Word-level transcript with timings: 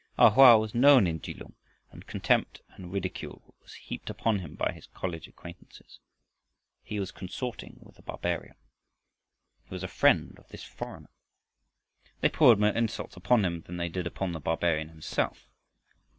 A 0.17 0.31
Hoa 0.31 0.57
was 0.57 0.73
known 0.73 1.05
in 1.05 1.19
Kelung 1.19 1.53
and 1.91 2.07
contempt 2.07 2.63
and 2.69 2.91
ridicule 2.91 3.53
was 3.61 3.75
heaped 3.75 4.09
upon 4.09 4.39
him 4.39 4.55
by 4.55 4.71
his 4.71 4.87
old 4.87 4.95
college 4.95 5.27
acquaintances. 5.27 5.99
He 6.81 6.99
was 6.99 7.11
consorting 7.11 7.77
with 7.83 7.97
the 7.97 8.01
barbarian! 8.01 8.55
He 9.65 9.69
was 9.75 9.83
a 9.83 9.87
friend 9.87 10.39
of 10.39 10.47
this 10.47 10.63
foreigner! 10.63 11.11
They 12.21 12.29
poured 12.29 12.57
more 12.59 12.69
insults 12.69 13.15
upon 13.15 13.45
him 13.45 13.61
than 13.67 13.77
they 13.77 13.89
did 13.89 14.07
upon 14.07 14.31
the 14.31 14.39
barbarian 14.39 14.89
himself. 14.89 15.47